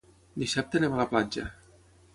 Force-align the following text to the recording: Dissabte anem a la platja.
Dissabte 0.43 0.81
anem 0.81 0.97
a 0.97 1.01
la 1.03 1.07
platja. 1.15 1.49